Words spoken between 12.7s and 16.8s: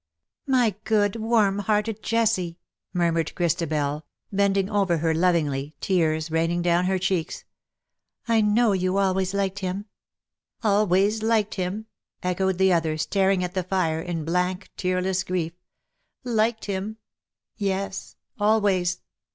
other, staring at the fire, in blank tearless grief; ^' liked